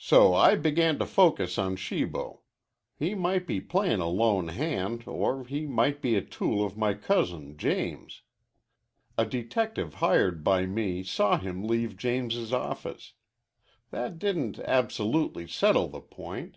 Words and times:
"So 0.00 0.34
I 0.34 0.56
began 0.56 0.98
to 0.98 1.06
focus 1.06 1.56
on 1.56 1.76
Shibo. 1.76 2.40
He 2.96 3.14
might 3.14 3.46
be 3.46 3.60
playin' 3.60 4.00
a 4.00 4.08
lone 4.08 4.48
hand, 4.48 5.04
or 5.06 5.44
he 5.44 5.68
might 5.68 6.02
be 6.02 6.16
a 6.16 6.20
tool 6.20 6.66
of 6.66 6.76
my 6.76 6.94
cousin 6.94 7.56
James. 7.56 8.22
A 9.16 9.24
detective 9.24 9.94
hired 10.02 10.42
by 10.42 10.66
me 10.66 11.04
saw 11.04 11.38
him 11.38 11.62
leave 11.62 11.96
James's 11.96 12.52
office. 12.52 13.12
That 13.92 14.18
didn't 14.18 14.58
absolutely 14.58 15.46
settle 15.46 15.86
the 15.86 16.00
point. 16.00 16.56